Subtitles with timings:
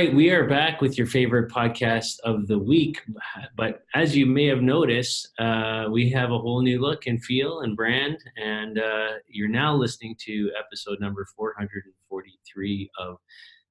[0.00, 3.02] Right, we are back with your favorite podcast of the week.
[3.54, 7.60] But as you may have noticed, uh, we have a whole new look and feel
[7.60, 13.18] and brand, and uh, you're now listening to episode number 443 of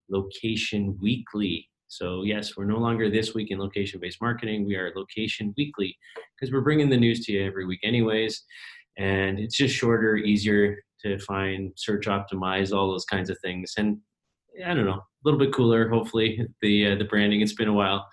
[0.07, 1.68] Location Weekly.
[1.87, 4.68] So, yes, we're no longer this week in location based marketing.
[4.68, 5.98] We are Location Weekly
[6.36, 8.43] because we're bringing the news to you every week, anyways.
[9.00, 13.73] And it's just shorter, easier to find, search optimize, all those kinds of things.
[13.78, 13.98] And
[14.65, 15.89] I don't know, a little bit cooler.
[15.89, 17.41] Hopefully, the uh, the branding.
[17.41, 18.07] It's been a while.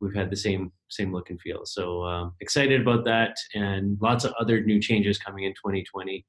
[0.00, 1.62] We've had the same same look and feel.
[1.64, 6.24] So um, excited about that, and lots of other new changes coming in 2020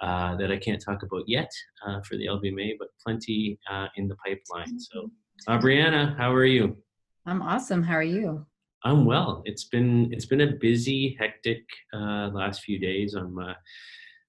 [0.00, 1.50] uh, that I can't talk about yet
[1.86, 4.78] uh, for the LBMA, but plenty uh, in the pipeline.
[4.78, 5.10] So,
[5.46, 6.76] uh, Brianna, how are you?
[7.26, 7.82] I'm awesome.
[7.82, 8.46] How are you?
[8.84, 9.42] I'm well.
[9.44, 13.14] It's been it's been a busy, hectic uh, last few days.
[13.14, 13.54] I'm uh,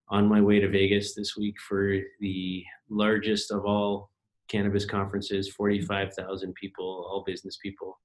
[0.09, 4.09] on my way to Vegas this week for the largest of all
[4.49, 7.99] cannabis conferences, 45,000 people, all business people,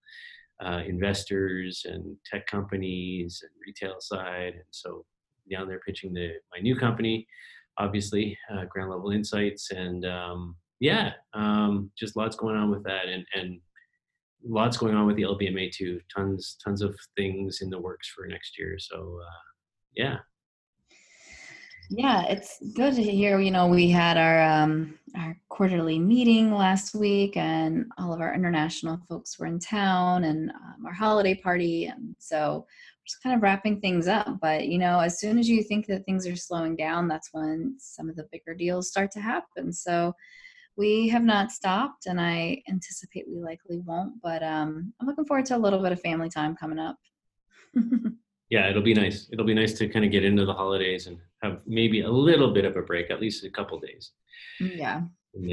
[0.65, 4.55] uh, investors and tech companies and retail side.
[4.55, 5.05] And so
[5.51, 7.27] down there pitching the my new company,
[7.79, 13.09] obviously, uh, Ground Level Insights, and um, yeah, um, just lots going on with that,
[13.09, 13.61] and and
[14.45, 16.01] lots going on with the LBMA too.
[16.15, 18.77] Tons tons of things in the works for next year.
[18.79, 19.43] So uh,
[19.95, 20.19] yeah,
[21.91, 23.41] yeah, it's good to hear.
[23.41, 28.35] You know, we had our um, our quarterly meeting last week, and all of our
[28.35, 32.67] international folks were in town, and um, our holiday party, and so
[33.07, 34.39] just kind of wrapping things up.
[34.41, 37.77] But you know, as soon as you think that things are slowing down, that's when
[37.79, 39.73] some of the bigger deals start to happen.
[39.73, 40.15] So
[40.77, 44.21] we have not stopped, and I anticipate we likely won't.
[44.23, 46.97] But um, I'm looking forward to a little bit of family time coming up.
[48.51, 49.29] yeah, it'll be nice.
[49.33, 52.53] It'll be nice to kind of get into the holidays and have maybe a little
[52.53, 54.13] bit of a break, at least a couple days.
[54.61, 55.03] Mm, yeah.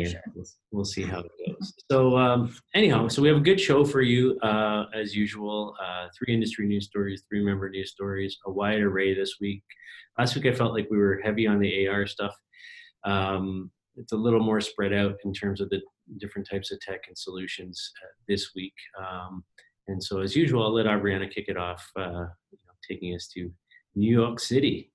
[0.05, 0.21] Sure.
[0.35, 1.73] We'll, we'll, see how it goes.
[1.89, 5.75] So, um, anyhow, so we have a good show for you uh, as usual.
[5.83, 9.63] Uh, three industry news stories, three member news stories, a wide array this week.
[10.19, 12.35] Last week I felt like we were heavy on the AR stuff.
[13.05, 15.81] Um, it's a little more spread out in terms of the
[16.19, 18.73] different types of tech and solutions uh, this week.
[18.99, 19.43] Um,
[19.87, 22.25] and so, as usual, I'll let Brianna kick it off, uh,
[22.91, 23.51] taking us to
[23.95, 24.91] New York City.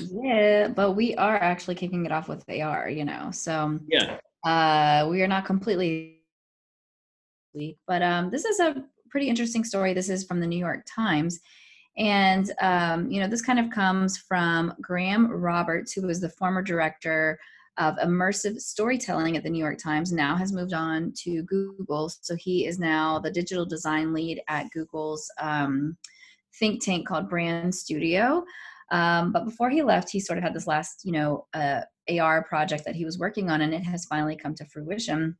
[0.00, 3.30] Yeah, but we are actually kicking it off with AR, you know.
[3.30, 6.22] So yeah, uh, we are not completely
[7.54, 9.92] weak, but um, this is a pretty interesting story.
[9.92, 11.40] This is from the New York Times.
[11.98, 16.62] And, um, you know, this kind of comes from Graham Roberts, who was the former
[16.62, 17.38] director
[17.78, 22.08] of immersive storytelling at the New York Times, now has moved on to Google.
[22.08, 25.96] So he is now the digital design lead at Google's um,
[26.58, 28.44] think tank called Brand Studio.
[28.90, 32.44] Um, but before he left, he sort of had this last, you know, uh, AR
[32.44, 35.36] project that he was working on, and it has finally come to fruition.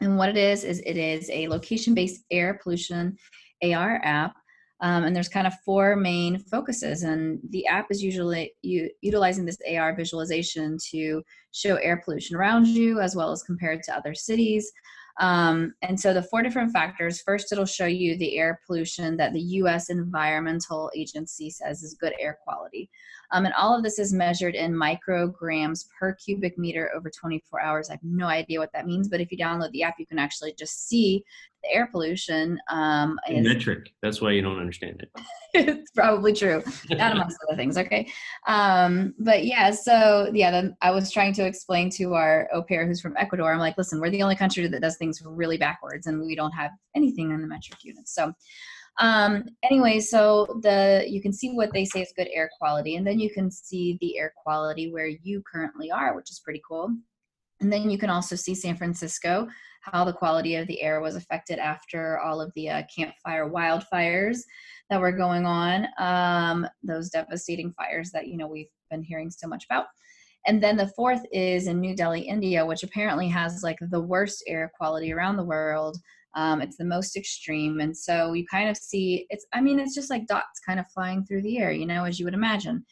[0.00, 3.16] And what it is is it is a location-based air pollution
[3.62, 4.34] AR app,
[4.82, 7.02] um, and there's kind of four main focuses.
[7.02, 12.66] And the app is usually u- utilizing this AR visualization to show air pollution around
[12.66, 14.70] you, as well as compared to other cities.
[15.20, 19.34] Um, and so the four different factors first, it'll show you the air pollution that
[19.34, 22.90] the US Environmental Agency says is good air quality.
[23.30, 27.90] Um, and all of this is measured in micrograms per cubic meter over 24 hours.
[27.90, 30.18] I have no idea what that means, but if you download the app, you can
[30.18, 31.22] actually just see
[31.62, 32.58] the air pollution.
[32.70, 33.92] Um, is, metric.
[34.02, 35.10] That's why you don't understand it.
[35.54, 37.76] it's probably true, Not amongst other things.
[37.76, 38.10] Okay.
[38.46, 42.86] Um, but yeah, so yeah, then I was trying to explain to our au pair
[42.86, 43.52] who's from Ecuador.
[43.52, 46.52] I'm like, listen, we're the only country that does things really backwards, and we don't
[46.52, 48.14] have anything in the metric units.
[48.14, 48.32] So
[48.98, 53.06] um, anyway, so the you can see what they say is good air quality, and
[53.06, 56.90] then you can see the air quality where you currently are, which is pretty cool.
[57.60, 59.46] And then you can also see San Francisco,
[59.80, 64.38] how the quality of the air was affected after all of the uh, campfire wildfires
[64.88, 69.46] that were going on, um, those devastating fires that you know we've been hearing so
[69.46, 69.86] much about.
[70.46, 74.42] And then the fourth is in New Delhi, India, which apparently has like the worst
[74.46, 75.96] air quality around the world.
[76.34, 77.80] Um, it's the most extreme.
[77.80, 80.86] And so you kind of see it's, I mean, it's just like dots kind of
[80.94, 82.84] flying through the air, you know, as you would imagine.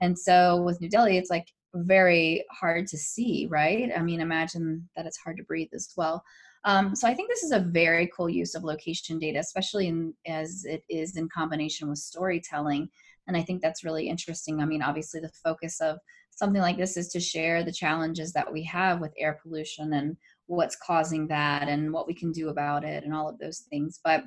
[0.00, 3.90] And so with New Delhi, it's like very hard to see, right?
[3.96, 6.22] I mean, imagine that it's hard to breathe as well.
[6.64, 10.12] Um, so I think this is a very cool use of location data, especially in,
[10.26, 12.88] as it is in combination with storytelling.
[13.26, 14.60] And I think that's really interesting.
[14.60, 15.98] I mean, obviously, the focus of
[16.30, 20.16] something like this is to share the challenges that we have with air pollution and
[20.46, 24.00] what's causing that and what we can do about it and all of those things.
[24.02, 24.24] But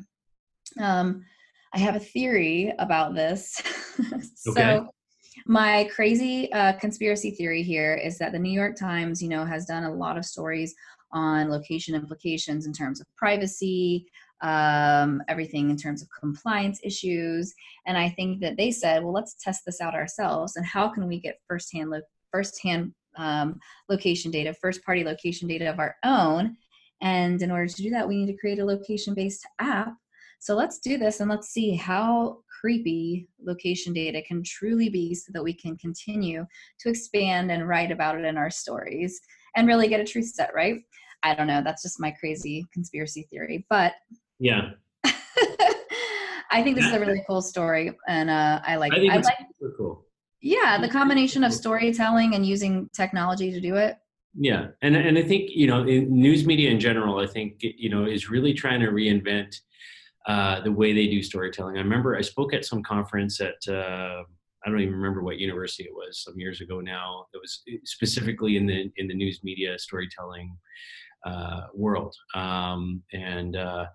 [0.79, 1.23] um,
[1.73, 3.61] I have a theory about this.
[4.35, 4.79] so okay.
[5.45, 9.65] My crazy uh, conspiracy theory here is that the New York Times, you know, has
[9.65, 10.73] done a lot of stories
[11.11, 14.05] on location implications in terms of privacy,
[14.41, 17.53] um, everything in terms of compliance issues.
[17.85, 20.55] And I think that they said, well, let's test this out ourselves.
[20.55, 22.01] And how can we get firsthand lo-
[22.31, 23.59] firsthand um,
[23.89, 26.57] location data, first party location data of our own?
[27.01, 29.93] And in order to do that, we need to create a location based app.
[30.43, 35.31] So let's do this and let's see how creepy location data can truly be so
[35.33, 36.45] that we can continue
[36.81, 39.21] to expand and write about it in our stories
[39.55, 40.81] and really get a truth set, right?
[41.23, 41.61] I don't know.
[41.63, 43.65] That's just my crazy conspiracy theory.
[43.69, 43.93] But
[44.37, 44.71] yeah.
[45.05, 48.91] I think this is a really cool story, and uh, I like.
[48.91, 49.37] I think I it's like.
[49.59, 50.05] super cool.
[50.41, 53.95] Yeah, the combination of storytelling and using technology to do it.
[54.35, 57.89] Yeah, and and I think you know, in news media in general, I think you
[57.89, 59.55] know is really trying to reinvent
[60.25, 61.77] uh, the way they do storytelling.
[61.77, 64.23] I remember I spoke at some conference at uh,
[64.65, 67.25] I don't even remember what university it was some years ago now.
[67.33, 70.55] It was specifically in the in the news media storytelling
[71.25, 73.85] uh, world, um, and uh,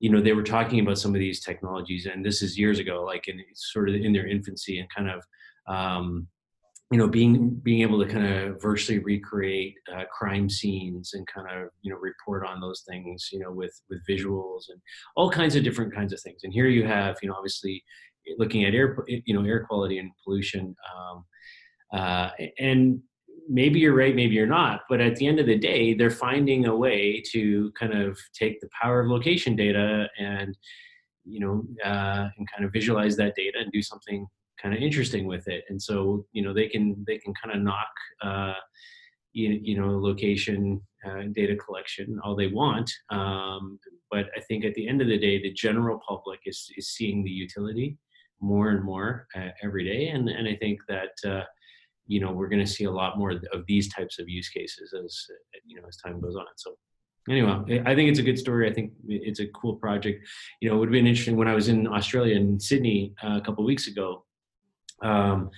[0.00, 3.04] you know they were talking about some of these technologies, and this is years ago,
[3.04, 5.22] like in sort of in their infancy, and kind of
[5.66, 6.26] um,
[6.90, 11.46] you know being being able to kind of virtually recreate uh, crime scenes and kind
[11.50, 14.80] of you know report on those things you know with with visuals and
[15.14, 16.40] all kinds of different kinds of things.
[16.44, 17.82] And here you have you know obviously
[18.36, 21.24] looking at air you know air quality and pollution um,
[21.92, 23.00] uh, and
[23.48, 26.66] maybe you're right maybe you're not but at the end of the day they're finding
[26.66, 30.58] a way to kind of take the power of location data and
[31.24, 34.26] you know uh, and kind of visualize that data and do something
[34.60, 35.64] kind of interesting with it.
[35.68, 37.88] And so you know they can they can kind of knock
[38.22, 38.54] uh,
[39.32, 43.78] you, you know location uh, data collection all they want um,
[44.10, 47.22] but i think at the end of the day the general public is, is seeing
[47.22, 47.96] the utility
[48.40, 50.08] more and more uh, every day.
[50.08, 51.44] And, and i think that uh,
[52.06, 54.94] you know we're going to see a lot more of these types of use cases
[54.94, 55.26] as
[55.64, 56.46] you know as time goes on.
[56.56, 56.74] So
[57.28, 58.68] anyway i think it's a good story.
[58.68, 60.26] I think it's a cool project.
[60.60, 63.36] You know it would have been interesting when i was in australia in sydney uh,
[63.36, 64.24] a couple weeks ago
[65.02, 65.50] um,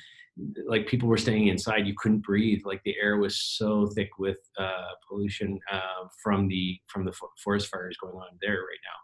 [0.67, 4.39] like people were staying inside you couldn't breathe like the air was so thick with
[4.59, 8.99] uh, pollution uh, from the from the forest fires going on there right now.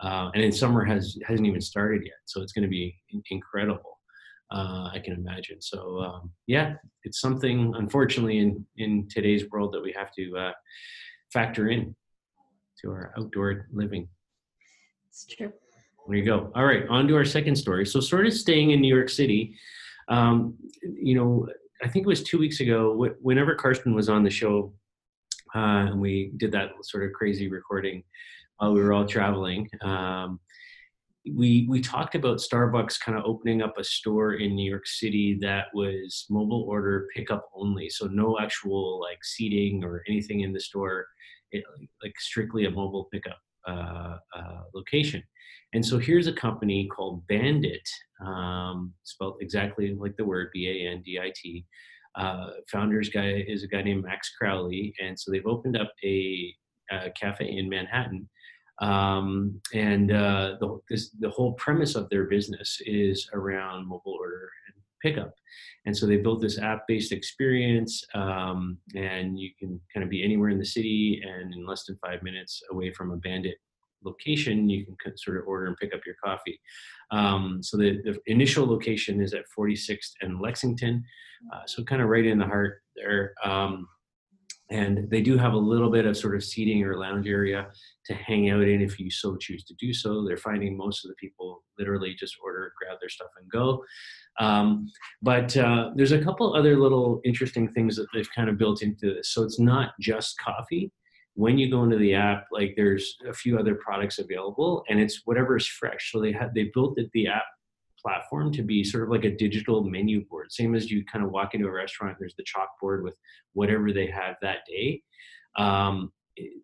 [0.00, 2.94] Uh, and in summer has hasn't even started yet so it's going to be
[3.30, 3.98] incredible
[4.52, 5.60] uh, i can imagine.
[5.60, 6.74] So um, yeah
[7.04, 10.52] it's something unfortunately in in today's world that we have to uh,
[11.32, 11.94] factor in
[12.80, 14.08] to our outdoor living.
[15.08, 15.52] It's true
[16.08, 16.50] there you go.
[16.54, 17.84] All right, on to our second story.
[17.84, 19.54] So, sort of staying in New York City,
[20.08, 21.46] um, you know,
[21.82, 24.72] I think it was two weeks ago, whenever Karsten was on the show,
[25.54, 28.02] uh, and we did that sort of crazy recording
[28.56, 29.68] while we were all traveling.
[29.82, 30.40] Um,
[31.36, 35.36] we we talked about Starbucks kind of opening up a store in New York City
[35.42, 40.60] that was mobile order pickup only, so no actual like seating or anything in the
[40.60, 41.06] store,
[41.52, 41.64] it,
[42.02, 43.38] like strictly a mobile pickup
[44.74, 45.22] location.
[45.74, 47.86] And so here's a company called Bandit,
[48.24, 51.66] um, spelled exactly like the word B A N D I T.
[52.16, 56.54] Uh, founder's guy is a guy named Max Crowley, and so they've opened up a,
[56.90, 58.28] a cafe in Manhattan.
[58.80, 64.48] Um, and uh, the, this, the whole premise of their business is around mobile order
[64.68, 65.34] and pickup.
[65.86, 70.50] And so they built this app-based experience, um, and you can kind of be anywhere
[70.50, 73.56] in the city and in less than five minutes away from a Bandit
[74.04, 76.60] location, you can sort of order and pick up your coffee.
[77.10, 81.04] Um, so the, the, initial location is at 46th and Lexington,
[81.52, 83.34] uh, so kind of right in the heart there.
[83.44, 83.88] Um,
[84.70, 87.68] and they do have a little bit of sort of seating or lounge area
[88.06, 90.24] to hang out in if you so choose to do so.
[90.24, 93.82] They're finding most of the people literally just order, grab their stuff, and go.
[94.38, 94.90] Um,
[95.22, 99.14] but uh, there's a couple other little interesting things that they've kind of built into
[99.14, 99.30] this.
[99.32, 100.92] So it's not just coffee
[101.38, 105.22] when you go into the app, like there's a few other products available, and it's
[105.24, 106.10] whatever is fresh.
[106.10, 107.44] So they had they built it, the app
[108.02, 111.30] platform to be sort of like a digital menu board, same as you kind of
[111.30, 112.16] walk into a restaurant.
[112.18, 113.14] There's the chalkboard with
[113.52, 115.02] whatever they have that day.
[115.56, 116.12] Um,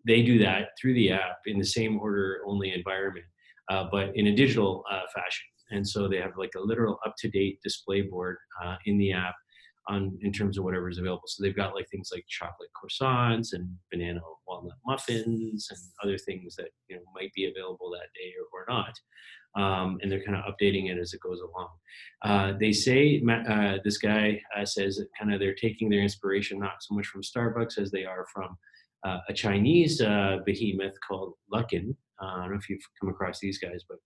[0.07, 3.27] they do that through the app in the same order only environment,
[3.71, 5.47] uh, but in a digital uh, fashion.
[5.71, 9.13] And so they have like a literal up to date display board uh, in the
[9.13, 9.35] app
[9.89, 11.25] on in terms of whatever is available.
[11.27, 16.57] So they've got like things like chocolate croissants and banana walnut muffins and other things
[16.57, 18.95] that you know might be available that day or, or not.
[19.57, 21.69] Um, and they're kind of updating it as it goes along.
[22.23, 26.59] Uh, they say uh, this guy uh, says that kind of they're taking their inspiration
[26.59, 28.57] not so much from Starbucks as they are from
[29.05, 31.95] uh, a Chinese uh, behemoth called Luckin.
[32.21, 33.99] Uh, I don't know if you've come across these guys, but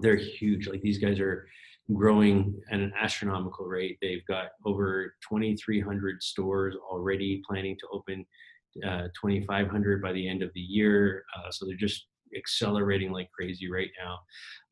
[0.00, 0.68] they're huge.
[0.68, 1.46] Like these guys are
[1.94, 3.98] growing at an astronomical rate.
[4.00, 8.24] They've got over 2,300 stores already planning to open
[8.86, 11.24] uh, 2,500 by the end of the year.
[11.36, 14.18] Uh, so they're just accelerating like crazy right now.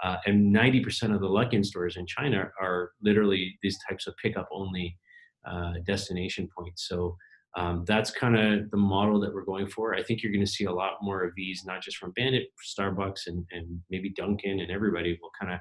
[0.03, 4.49] Uh, and 90% of the Luckin stores in China are literally these types of pickup
[4.53, 4.99] only
[5.49, 6.89] uh, destination points.
[6.89, 7.17] So
[7.57, 9.95] um, that's kind of the model that we're going for.
[9.95, 12.49] I think you're going to see a lot more of these, not just from Bandit,
[12.77, 15.61] Starbucks, and, and maybe Dunkin' and everybody will kind of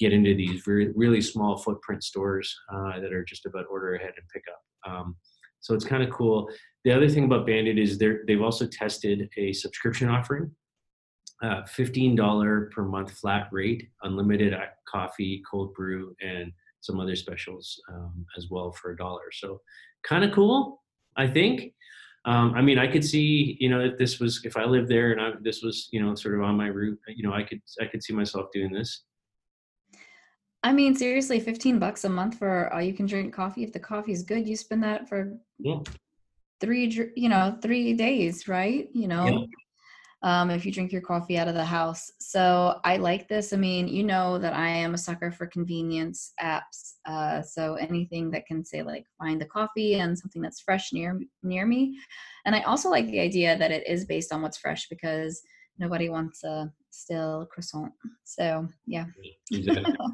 [0.00, 4.12] get into these really, really small footprint stores uh, that are just about order ahead
[4.16, 4.90] and pick up.
[4.90, 5.16] Um,
[5.60, 6.48] so it's kind of cool.
[6.84, 10.50] The other thing about Bandit is they they've also tested a subscription offering,
[11.42, 14.54] uh, $15 per month flat rate, unlimited
[14.86, 19.32] coffee, cold brew, and some other specials um, as well for a dollar.
[19.32, 19.60] So
[20.02, 20.82] kind of cool,
[21.16, 21.72] I think.
[22.26, 25.12] Um, I mean, I could see, you know, if this was, if I lived there
[25.12, 27.60] and I, this was, you know, sort of on my route, you know, I could,
[27.80, 29.04] I could see myself doing this.
[30.64, 33.64] I mean, seriously, 15 bucks a month for all you can drink coffee.
[33.64, 35.80] If the coffee is good, you spend that for yeah.
[36.58, 38.88] three, you know, three days, right?
[38.94, 39.44] You know, yeah.
[40.22, 42.10] um, if you drink your coffee out of the house.
[42.18, 43.52] So I like this.
[43.52, 46.94] I mean, you know that I am a sucker for convenience apps.
[47.04, 51.20] Uh, so anything that can say like find the coffee and something that's fresh near
[51.42, 51.98] near me.
[52.46, 55.42] And I also like the idea that it is based on what's fresh because
[55.78, 57.92] nobody wants a still croissant.
[58.24, 59.04] So yeah.
[59.52, 59.94] Exactly.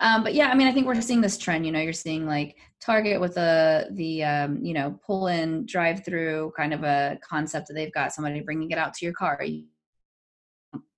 [0.00, 1.66] um, but yeah, I mean, I think we're seeing this trend.
[1.66, 6.04] You know, you're seeing like Target with the the um, you know pull in drive
[6.04, 9.40] through kind of a concept that they've got somebody bringing it out to your car.
[9.42, 9.64] You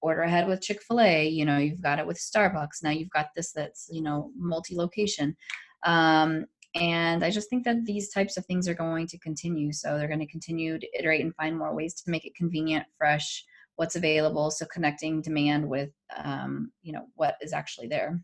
[0.03, 1.29] order ahead with Chick Fil A.
[1.29, 2.83] You know, you've got it with Starbucks.
[2.83, 5.37] Now you've got this that's you know multi location.
[5.85, 9.73] Um, and I just think that these types of things are going to continue.
[9.73, 12.87] So they're going to continue to iterate and find more ways to make it convenient,
[12.97, 13.45] fresh,
[13.81, 15.89] what's available so connecting demand with
[16.23, 18.21] um, you know what is actually there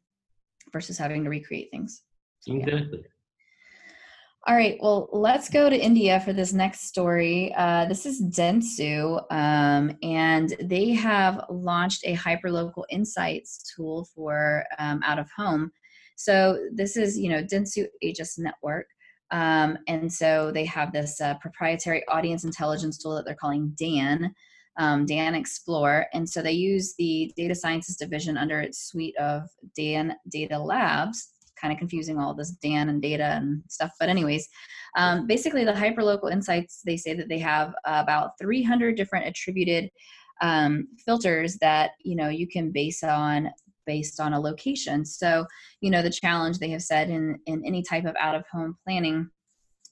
[0.72, 2.02] versus having to recreate things.
[2.40, 3.00] So, exactly.
[3.02, 3.08] Yeah.
[4.46, 7.52] all right well let's go to india for this next story.
[7.56, 15.00] Uh, this is dentsu um, and they have launched a hyperlocal insights tool for um,
[15.04, 15.70] out of home.
[16.16, 18.86] So this is you know dentsu aegis network
[19.30, 24.32] um, and so they have this uh, proprietary audience intelligence tool that they're calling dan
[24.78, 26.06] um, Dan Explore.
[26.12, 29.42] And so they use the data sciences division under its suite of
[29.76, 31.32] Dan Data Labs.
[31.60, 33.92] Kind of confusing all this Dan and data and stuff.
[33.98, 34.46] But, anyways,
[34.96, 39.90] um, basically, the hyperlocal insights, they say that they have about 300 different attributed
[40.40, 43.50] um, filters that you know you can base on
[43.86, 45.46] based on a location so
[45.80, 48.76] you know the challenge they have said in in any type of out of home
[48.84, 49.28] planning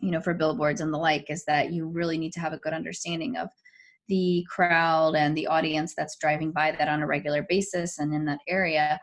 [0.01, 2.59] you know for billboards and the like is that you really need to have a
[2.59, 3.49] good understanding of
[4.09, 8.25] the crowd and the audience that's driving by that on a regular basis and in
[8.27, 8.99] that area.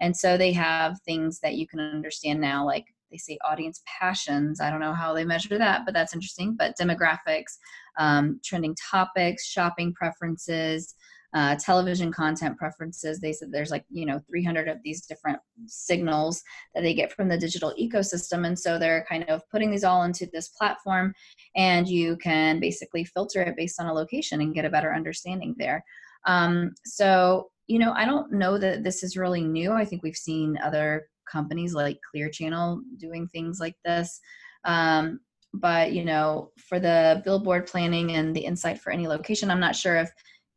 [0.00, 4.60] And so they have things that you can understand now, like they say audience passions.
[4.60, 6.56] I don't know how they measure that, but that's interesting.
[6.56, 7.58] But demographics,
[7.98, 10.94] um, trending topics, shopping preferences,
[11.34, 13.20] uh, television content preferences.
[13.20, 16.42] They said there's like, you know, 300 of these different signals
[16.74, 18.46] that they get from the digital ecosystem.
[18.46, 21.14] And so they're kind of putting these all into this platform,
[21.56, 25.54] and you can basically filter it based on a location and get a better understanding
[25.58, 25.84] there.
[26.26, 29.72] Um, so, you know, I don't know that this is really new.
[29.72, 34.20] I think we've seen other companies like Clear Channel doing things like this.
[34.64, 35.20] Um,
[35.54, 39.74] but you know for the billboard planning and the insight for any location i'm not
[39.74, 40.10] sure if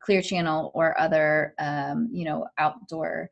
[0.03, 3.29] Clear Channel or other, um, you know, outdoor,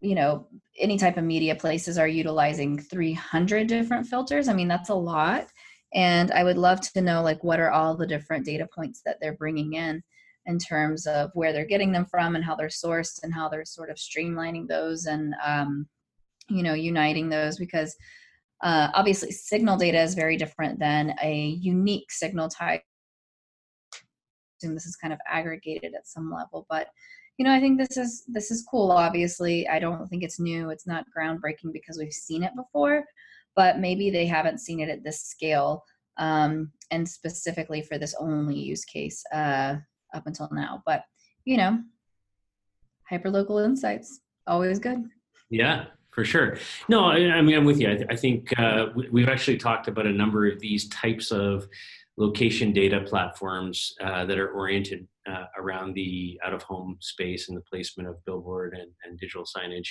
[0.00, 4.48] you know, any type of media places are utilizing 300 different filters.
[4.48, 5.48] I mean, that's a lot.
[5.94, 9.18] And I would love to know, like, what are all the different data points that
[9.20, 10.02] they're bringing in
[10.46, 13.64] in terms of where they're getting them from and how they're sourced and how they're
[13.64, 15.86] sort of streamlining those and, um,
[16.48, 17.96] you know, uniting those because
[18.62, 22.82] uh, obviously signal data is very different than a unique signal type
[24.56, 26.88] assume this is kind of aggregated at some level but
[27.38, 29.68] you know i think this is this is cool obviously.
[29.68, 33.04] I don't think it's new it's not groundbreaking because we've seen it before
[33.54, 35.84] but maybe they haven't seen it at this scale
[36.18, 39.76] um, and specifically for this only use case uh,
[40.14, 41.04] up until now but
[41.44, 41.78] you know
[43.10, 45.04] hyperlocal insights always good.
[45.50, 46.56] Yeah for sure.
[46.88, 47.90] No i, I mean i'm with you.
[47.90, 51.68] I, I think uh, we, have actually talked about a number of these types of
[52.18, 57.56] location data platforms uh, that are oriented uh, around the out of home space and
[57.56, 59.88] the placement of billboard and, and digital signage,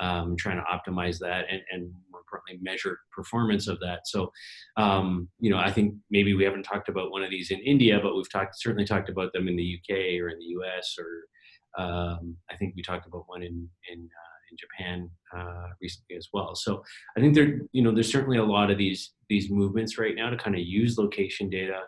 [0.00, 4.00] um, trying to optimize that and, and, more importantly measure performance of that.
[4.06, 4.32] So,
[4.76, 8.00] um, you know, I think maybe we haven't talked about one of these in India,
[8.02, 11.82] but we've talked certainly talked about them in the UK or in the US, or
[11.82, 16.28] um, I think we talked about one in in uh, in Japan uh, recently as
[16.32, 16.54] well.
[16.54, 16.82] So
[17.16, 20.28] I think there, you know, there's certainly a lot of these these movements right now
[20.28, 21.80] to kind of use location data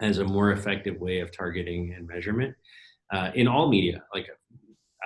[0.00, 2.54] as a more effective way of targeting and measurement
[3.14, 4.28] uh, in all media, like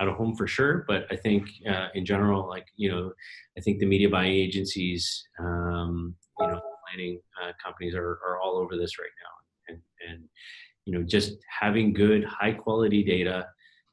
[0.00, 3.12] out of home for sure, but I think uh, in general, like you know,
[3.57, 5.02] I think the media buying agencies,
[5.38, 9.35] um, you know, planning uh, companies are, are all over this right now,
[9.68, 9.78] and
[10.09, 10.28] and
[10.87, 13.47] you know, just having good, high quality data,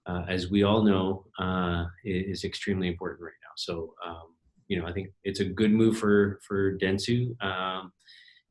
[0.07, 3.53] uh, as we all know, uh, is, extremely important right now.
[3.57, 4.27] So um,
[4.67, 7.91] you know, I think it's a good move for for Dentsu, um,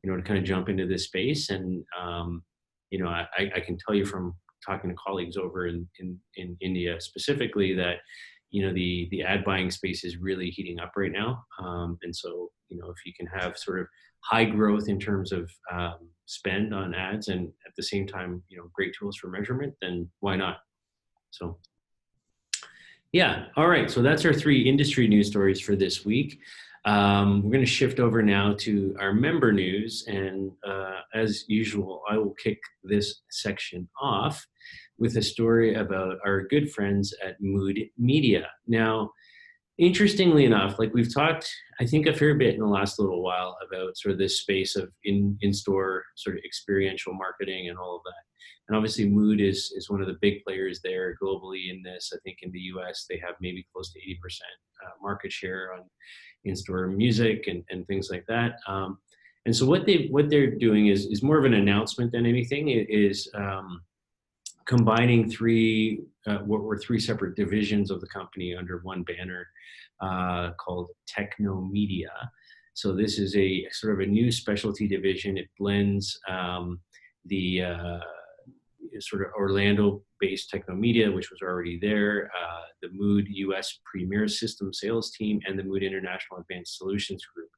[0.03, 2.43] you know, to kind of jump into this space, and um,
[2.89, 6.57] you know, I, I can tell you from talking to colleagues over in, in, in
[6.61, 7.97] India specifically that
[8.51, 11.43] you know the the ad buying space is really heating up right now.
[11.59, 13.87] Um, and so you know if you can have sort of
[14.21, 18.57] high growth in terms of um, spend on ads and at the same time you
[18.57, 20.57] know great tools for measurement then why not?
[21.31, 21.57] So
[23.15, 23.45] yeah.
[23.55, 23.89] All right.
[23.89, 26.37] So that's our three industry news stories for this week.
[26.83, 30.03] Um, we're going to shift over now to our member news.
[30.07, 34.45] And uh, as usual i will kick this section off
[34.97, 38.49] with a story about our good friends at Mood Media.
[38.67, 39.11] Now,
[39.77, 43.57] interestingly enough, like we've talked, I think a fair bit in the last little while
[43.67, 47.97] about sort of this space of in in store sort of experiential marketing and all
[47.97, 48.23] of that.
[48.67, 52.11] And obviously, Mood is is one of the big players there globally in this.
[52.13, 53.05] I think in the U.S.
[53.09, 54.15] they have maybe close to 80%
[54.85, 55.83] uh, market share on
[56.45, 58.59] in-store music and, and things like that.
[58.67, 58.99] Um,
[59.45, 62.69] and so what they what they're doing is is more of an announcement than anything.
[62.69, 63.81] It is um,
[64.65, 69.47] combining three uh, what were three separate divisions of the company under one banner
[70.01, 72.09] uh, called Technomedia.
[72.73, 75.37] So this is a sort of a new specialty division.
[75.37, 76.79] It blends um,
[77.25, 77.99] the uh,
[78.99, 85.11] sort of Orlando-based Technomedia, which was already there, uh, the Mood US Premier System sales
[85.11, 87.49] team, and the Mood International Advanced Solutions Group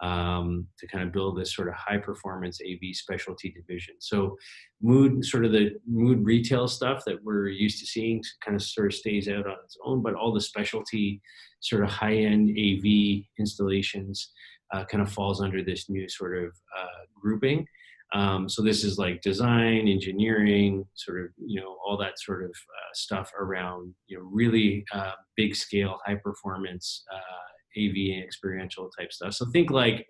[0.00, 3.96] um, to kind of build this sort of high performance AV specialty division.
[3.98, 4.36] So,
[4.80, 8.88] mood, sort of the mood retail stuff that we're used to seeing, kind of sort
[8.88, 11.20] of stays out on its own, but all the specialty,
[11.60, 14.30] sort of high end AV installations
[14.72, 17.66] uh, kind of falls under this new sort of uh, grouping.
[18.14, 22.50] Um, so this is like design, engineering, sort of you know all that sort of
[22.50, 28.90] uh, stuff around you know really uh, big scale, high performance uh, AV and experiential
[28.98, 29.34] type stuff.
[29.34, 30.06] So think like,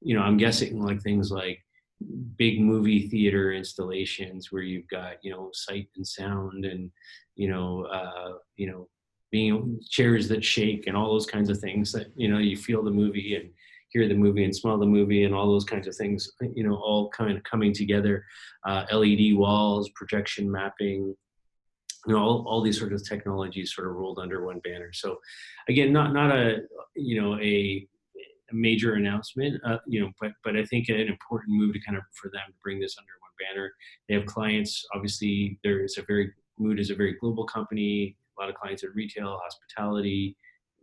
[0.00, 1.58] you know, I'm guessing like things like
[2.36, 6.90] big movie theater installations where you've got, you know, sight and sound and,
[7.36, 8.88] you know, uh, you know,
[9.30, 12.82] being chairs that shake and all those kinds of things that, you know, you feel
[12.82, 13.50] the movie and
[13.88, 16.74] hear the movie and smell the movie and all those kinds of things, you know,
[16.74, 18.24] all kind of coming together.
[18.66, 21.14] Uh, LED walls, projection mapping,
[22.06, 24.92] you know all, all these sort of technologies sort of rolled under one banner.
[24.92, 25.18] So
[25.68, 26.58] again not not a
[26.94, 27.86] you know a,
[28.52, 32.04] major announcement uh, you know but but i think an important move to kind of
[32.12, 33.72] for them to bring this under one banner.
[34.08, 38.16] They have clients obviously there is a very mood is a very global company.
[38.38, 40.36] A lot of clients in retail hospitality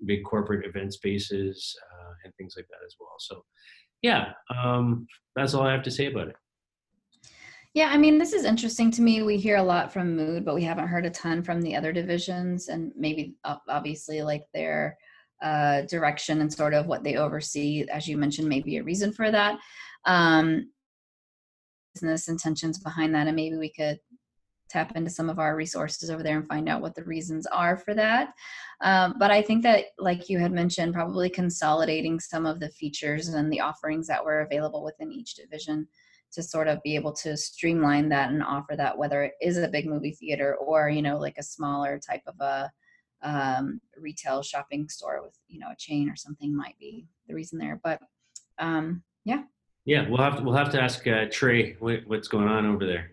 [0.06, 3.16] big corporate event spaces uh, and things like that as well.
[3.20, 3.46] So
[4.02, 6.36] yeah um, that's all i have to say about it
[7.74, 9.22] yeah, I mean, this is interesting to me.
[9.22, 11.94] We hear a lot from Mood, but we haven't heard a ton from the other
[11.94, 13.36] divisions, and maybe
[13.70, 14.98] obviously like their
[15.42, 19.32] uh, direction and sort of what they oversee, as you mentioned, maybe a reason for
[19.32, 19.58] that.
[20.06, 20.70] Um,
[21.94, 24.00] business intentions behind that, and maybe we could
[24.70, 27.78] tap into some of our resources over there and find out what the reasons are
[27.78, 28.34] for that.
[28.82, 33.30] Um, but I think that, like you had mentioned, probably consolidating some of the features
[33.30, 35.88] and the offerings that were available within each division
[36.34, 39.68] to sort of be able to streamline that and offer that whether it is a
[39.68, 42.72] big movie theater or you know like a smaller type of a
[43.24, 47.60] um, retail shopping store with you know a chain or something might be the reason
[47.60, 48.00] there but
[48.60, 49.44] um, yeah
[49.86, 52.86] yeah we'll have to we'll have to ask uh, trey what, what's going on over
[52.86, 53.12] there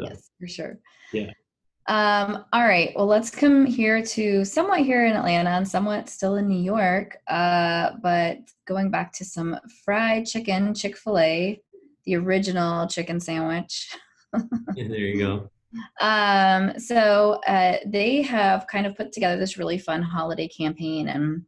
[0.00, 0.78] so, yes for sure
[1.12, 1.30] yeah
[1.88, 2.92] um, all right.
[2.94, 7.16] Well, let's come here to somewhat here in Atlanta and somewhat still in New York.
[7.26, 11.58] Uh, but going back to some fried chicken, Chick fil A
[12.08, 13.94] the original chicken sandwich.
[14.74, 15.50] yeah, there you go.
[16.00, 21.42] Um, so uh, they have kind of put together this really fun holiday campaign, and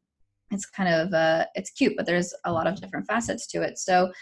[0.50, 3.78] it's kind of uh, it's cute, but there's a lot of different facets to it.
[3.78, 4.12] So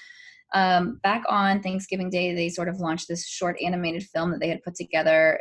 [0.55, 4.49] um, back on Thanksgiving Day, they sort of launched this short animated film that they
[4.49, 5.41] had put together.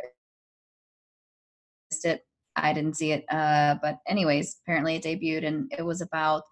[2.02, 2.22] It,
[2.56, 6.42] I didn't see it, uh, but anyways, apparently it debuted, and it was about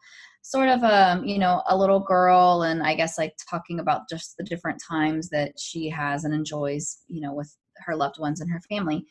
[0.49, 4.37] sort of um you know a little girl and i guess like talking about just
[4.37, 8.51] the different times that she has and enjoys you know with her loved ones and
[8.51, 9.05] her family.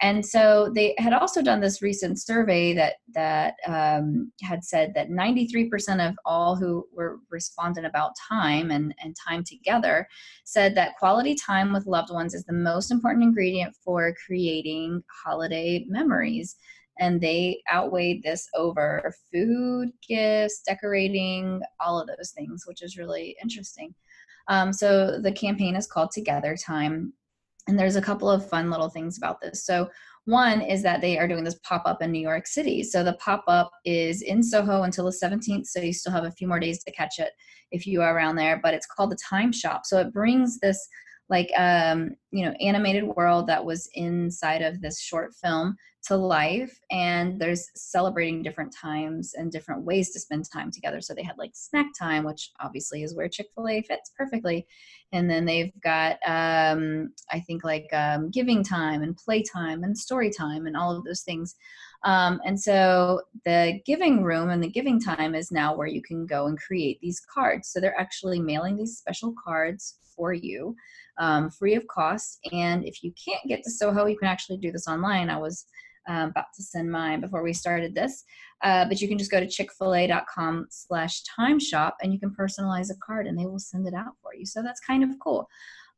[0.00, 5.10] And so they had also done this recent survey that that um, had said that
[5.10, 10.06] 93% of all who were responding about time and, and time together
[10.44, 15.84] said that quality time with loved ones is the most important ingredient for creating holiday
[15.88, 16.54] memories
[16.98, 23.36] and they outweighed this over food, gifts, decorating, all of those things, which is really
[23.42, 23.94] interesting.
[24.48, 27.12] Um, so the campaign is called Together Time,
[27.66, 29.64] and there's a couple of fun little things about this.
[29.64, 29.90] So
[30.24, 32.82] one is that they are doing this pop up in New York City.
[32.82, 35.66] So the pop up is in Soho until the 17th.
[35.66, 37.30] So you still have a few more days to catch it
[37.70, 38.60] if you are around there.
[38.62, 39.82] But it's called the Time Shop.
[39.84, 40.86] So it brings this
[41.30, 45.76] like um, you know animated world that was inside of this short film
[46.08, 51.12] to life and there's celebrating different times and different ways to spend time together so
[51.14, 54.66] they had like snack time which obviously is where chick-fil-a fits perfectly
[55.12, 59.96] and then they've got um, i think like um, giving time and play time and
[59.96, 61.56] story time and all of those things
[62.04, 66.24] um, and so the giving room and the giving time is now where you can
[66.24, 70.74] go and create these cards so they're actually mailing these special cards for you
[71.18, 72.38] um, free of cost.
[72.52, 75.30] And if you can't get to Soho, you can actually do this online.
[75.30, 75.66] I was
[76.08, 78.24] about to send mine before we started this,
[78.62, 82.90] uh, but you can just go to chick-fil-a.com slash time shop and you can personalize
[82.90, 84.46] a card and they will send it out for you.
[84.46, 85.48] So that's kind of cool.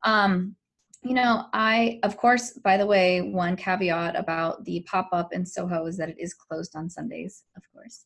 [0.03, 0.55] Um,
[1.03, 5.45] you know, I, of course, by the way, one caveat about the pop up in
[5.45, 8.05] Soho is that it is closed on Sundays, of course.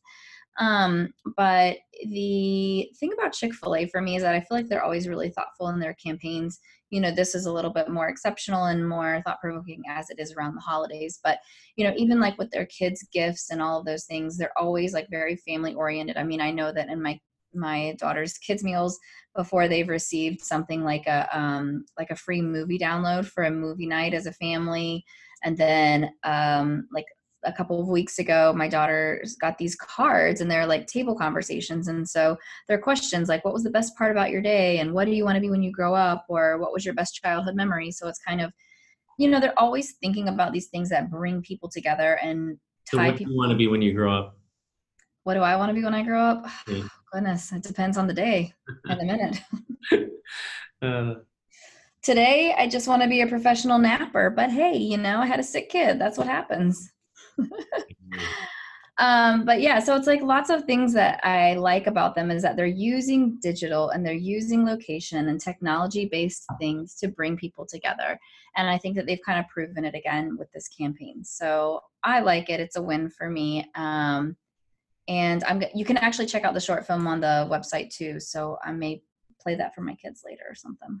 [0.58, 1.76] Um, but
[2.08, 5.08] the thing about Chick fil A for me is that I feel like they're always
[5.08, 6.58] really thoughtful in their campaigns.
[6.90, 10.18] You know, this is a little bit more exceptional and more thought provoking as it
[10.18, 11.18] is around the holidays.
[11.22, 11.38] But,
[11.76, 14.92] you know, even like with their kids' gifts and all of those things, they're always
[14.92, 16.16] like very family oriented.
[16.16, 17.18] I mean, I know that in my
[17.54, 18.98] my daughter's kids meals
[19.34, 23.86] before they've received something like a um, like a free movie download for a movie
[23.86, 25.04] night as a family
[25.44, 27.06] and then um, like
[27.46, 31.88] a couple of weeks ago my daughter's got these cards and they're like table conversations.
[31.88, 32.36] And so
[32.68, 34.78] they're questions like what was the best part about your day?
[34.78, 36.26] And what do you want to be when you grow up?
[36.28, 37.90] Or what was your best childhood memory?
[37.90, 38.52] So it's kind of
[39.18, 42.58] you know they're always thinking about these things that bring people together and
[42.90, 44.38] tie so what people do you want to be when you grow up?
[45.24, 46.46] What do i want to be when i grow up?
[46.68, 46.82] Yeah.
[47.12, 48.52] goodness it depends on the day
[48.84, 49.40] and the minute.
[50.82, 51.14] Uh,
[52.02, 55.40] today i just want to be a professional napper but hey you know i had
[55.40, 55.98] a sick kid.
[55.98, 56.92] That's what happens
[58.98, 62.42] um, but yeah, so it's like lots of things that I like about them is
[62.42, 67.66] that they're using digital and they're using location and technology based things to bring people
[67.66, 68.18] together.
[68.56, 71.24] And I think that they've kind of proven it again with this campaign.
[71.24, 72.60] So I like it.
[72.60, 73.70] It's a win for me.
[73.74, 74.36] Um,
[75.08, 78.18] and I'm you can actually check out the short film on the website too.
[78.18, 79.02] So I may
[79.40, 81.00] play that for my kids later or something.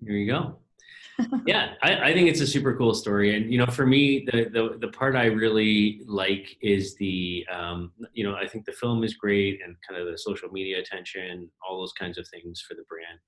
[0.00, 0.58] There you go.
[1.46, 4.44] Yeah, I, I, think it's a super cool story, and you know, for me, the
[4.44, 9.02] the, the part I really like is the um, you know, I think the film
[9.02, 12.74] is great, and kind of the social media attention, all those kinds of things for
[12.74, 13.18] the brand.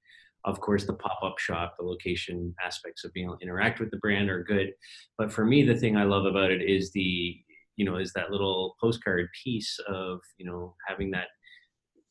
[0.44, 3.90] Of course, the pop up shop, the location aspects of being able to interact with
[3.90, 4.68] the brand are good,
[5.18, 7.36] but for me, the thing I love about it is the
[7.74, 11.26] you know is that little postcard piece of you know having that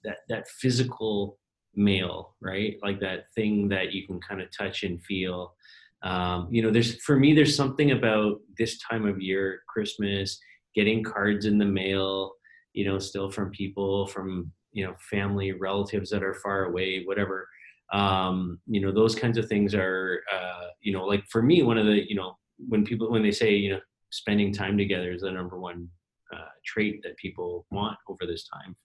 [0.03, 1.38] that that physical
[1.75, 2.77] mail right?
[2.81, 5.55] Like that thing that you can kind of touch and feel.
[6.01, 10.39] Um, you know there's for me there's something about this time of year christmas
[10.73, 12.35] getting cards in the mail
[12.71, 17.47] you know still from people from you know family relatives that are far away whatever.
[17.91, 21.77] Um, you know those kinds of things are uh, you know like for me one
[21.77, 23.79] of the you know when people when they say you know
[24.11, 25.87] spending time together is the number one
[26.33, 28.75] uh, trait that people want over this time.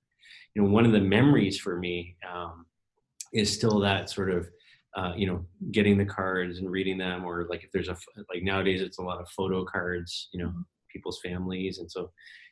[0.54, 2.66] You know one of the memories for me um,
[3.34, 4.48] is still that sort of
[4.96, 7.96] uh, you know getting the cards and reading them or like if there's a
[8.32, 10.62] like nowadays it's a lot of photo cards you know mm-hmm.
[10.90, 11.78] people's families.
[11.78, 12.10] And so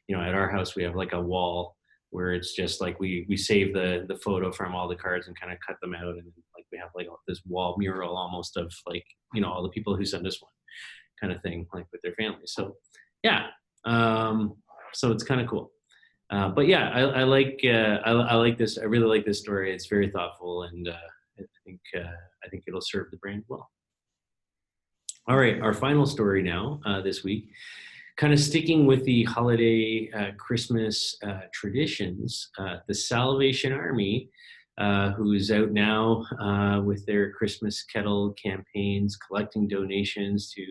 [0.08, 1.76] you know at our house we have like a wall
[2.10, 5.38] where it's just like we we save the the photo from all the cards and
[5.38, 6.14] kind of cut them out.
[6.14, 9.70] And like we have like this wall mural almost of like you know all the
[9.70, 10.50] people who send us one
[11.20, 12.52] kind of thing like with their families.
[12.52, 12.76] So
[13.22, 13.46] yeah
[13.84, 14.54] um
[14.94, 15.71] so it's kind of cool
[16.32, 18.78] uh, but yeah, I, I like uh, I, I, like this.
[18.78, 19.74] I really like this story.
[19.74, 20.92] It's very thoughtful, and uh,
[21.38, 22.08] I think uh,
[22.42, 23.68] I think it'll serve the brand well.
[25.28, 27.50] All right, our final story now uh, this week,
[28.16, 31.18] kind of sticking with the holiday Christmas
[31.52, 32.50] traditions.
[32.88, 34.30] the Salvation Army,
[35.16, 36.24] who's out now
[36.82, 40.64] with their Christmas kettle campaigns, collecting donations to.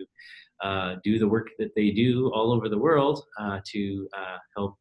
[1.02, 3.24] Do the work that they do all over the world
[3.72, 4.08] to
[4.56, 4.76] help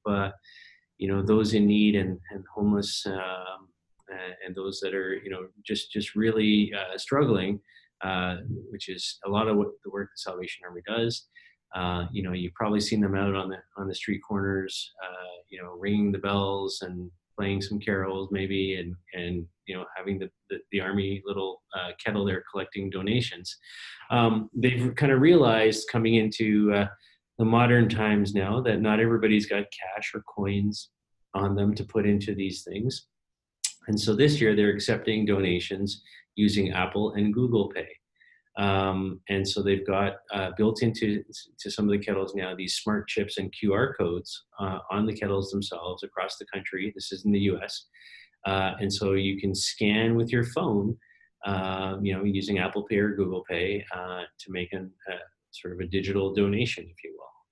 [1.02, 3.68] you know those in need and, and homeless um,
[4.46, 7.60] and those that are you know just just really uh, struggling,
[8.04, 8.38] uh,
[8.70, 11.28] which is a lot of what the work the Salvation Army does.
[11.76, 15.42] Uh, you know, you've probably seen them out on the on the street corners, uh,
[15.50, 20.20] you know, ringing the bells and playing some carols maybe, and and you know having
[20.20, 23.58] the the, the army little uh, kettle there collecting donations.
[24.12, 26.88] Um, they've kind of realized coming into uh,
[27.42, 30.92] the modern times now that not everybody's got cash or coins
[31.34, 33.08] on them to put into these things.
[33.88, 36.04] And so this year they're accepting donations
[36.36, 37.88] using Apple and Google Pay.
[38.60, 41.24] Um, and so they've got uh, built into
[41.60, 45.14] to some of the kettles now these smart chips and QR codes uh, on the
[45.14, 46.92] kettles themselves across the country.
[46.94, 47.88] This is in the U.S.
[48.46, 50.96] Uh, and so you can scan with your phone,
[51.48, 54.86] um, you know, using Apple Pay or Google Pay uh, to make a
[55.50, 57.11] sort of a digital donation, if you.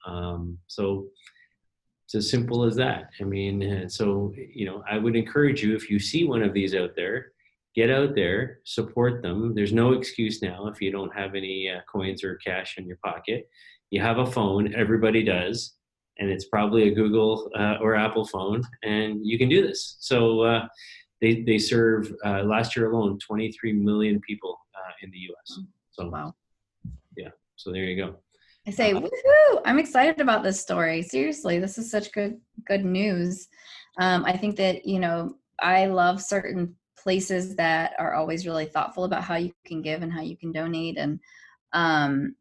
[0.10, 1.08] Um, so
[2.06, 3.12] it's as simple as that.
[3.22, 6.74] I mean, so you know, I would encourage you if you see one of these
[6.74, 7.34] out there,
[7.76, 9.54] get out there, support them.
[9.54, 12.98] There's no excuse now if you don't have any uh, coins or cash in your
[13.04, 13.48] pocket.
[13.92, 15.76] You have a phone, everybody does,
[16.20, 19.98] and it's probably a Google uh, or Apple phone, and you can do this.
[20.00, 20.68] So uh,
[21.22, 25.60] they they serve uh, last year alone 23 million people uh, in the U.S.
[25.92, 26.36] So wow,
[27.16, 27.30] yeah.
[27.56, 28.16] So there you go.
[28.70, 29.62] I say, uh, woohoo!
[29.66, 31.02] I'm excited about this story.
[31.02, 33.48] Seriously, this is such good good news.
[34.00, 39.06] Um, I think that you know I love certain places that are always really thoughtful
[39.06, 41.00] about how you can give and how you can donate.
[41.00, 41.20] And
[41.74, 42.36] um,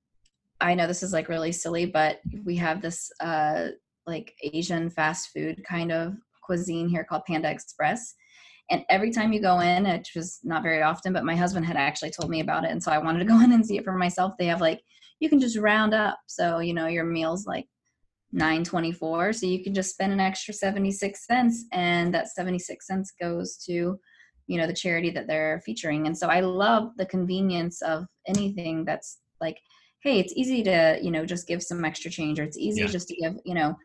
[0.61, 3.69] I know this is like really silly, but we have this uh,
[4.07, 8.15] like Asian fast food kind of cuisine here called Panda Express.
[8.71, 11.79] And every time you go in, which was not very often, but my husband had
[11.79, 12.71] actually told me about it.
[12.71, 14.35] And so I wanted to go in and see it for myself.
[14.39, 14.83] They have like,
[15.21, 16.19] you can just round up.
[16.27, 17.67] So, you know, your meal's like
[18.33, 19.33] 924.
[19.33, 21.65] So you can just spend an extra 76 cents.
[21.73, 23.99] And that 76 cents goes to
[24.49, 28.85] you know the charity that they're featuring and so i love the convenience of anything
[28.85, 29.59] that's like
[30.03, 32.87] hey it's easy to you know just give some extra change or it's easy yeah.
[32.87, 33.77] just to give you know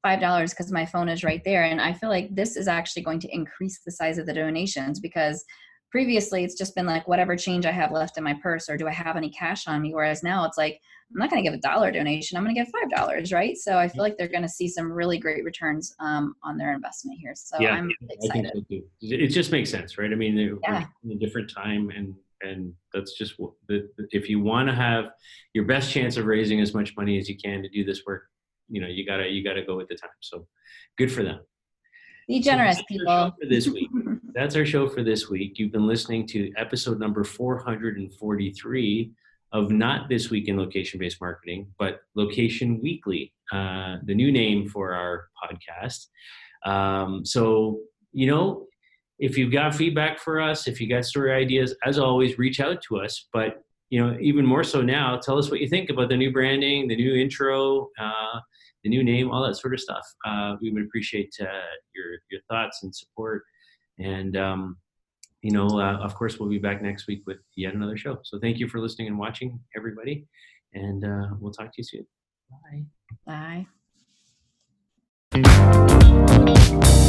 [0.00, 3.02] five dollars because my phone is right there and i feel like this is actually
[3.02, 5.44] going to increase the size of the donations because
[5.92, 8.88] previously it's just been like whatever change i have left in my purse or do
[8.88, 9.94] i have any cash on me?
[9.94, 10.80] Whereas now it's like
[11.12, 13.56] i'm not going to give a dollar donation i'm going to give five dollars right?
[13.56, 16.72] So i feel like they're going to see some really great returns um, on their
[16.72, 18.50] investment here so yeah, i'm excited.
[18.54, 20.10] so it just makes sense right?
[20.10, 20.86] I mean yeah.
[21.04, 23.36] in a different time and and that's just
[23.68, 25.10] the, if you want to have
[25.52, 28.24] your best chance of raising as much money as you can to do this work
[28.68, 30.46] you know you gotta you gotta go with the time so
[30.96, 31.40] good for them.
[32.28, 33.32] Be generous, so people.
[33.40, 33.90] For this week.
[34.34, 35.58] that's our show for this week.
[35.58, 39.12] You've been listening to episode number 443
[39.52, 44.68] of not this week in location based marketing, but Location Weekly, uh, the new name
[44.68, 46.06] for our podcast.
[46.64, 47.80] Um, so,
[48.12, 48.66] you know,
[49.18, 52.82] if you've got feedback for us, if you got story ideas, as always, reach out
[52.82, 53.28] to us.
[53.32, 56.32] But you know, even more so now, tell us what you think about the new
[56.32, 57.90] branding, the new intro.
[58.00, 58.40] Uh,
[58.84, 60.04] the new name, all that sort of stuff.
[60.26, 63.44] Uh, we would appreciate uh, your your thoughts and support.
[64.02, 64.76] And, um,
[65.42, 68.18] you know, uh, of course, we'll be back next week with yet another show.
[68.22, 70.26] So thank you for listening and watching, everybody.
[70.74, 72.06] And uh, we'll talk to you soon.
[73.26, 73.66] Bye.
[75.32, 77.08] Bye.